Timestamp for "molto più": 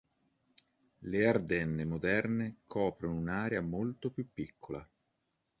3.61-4.27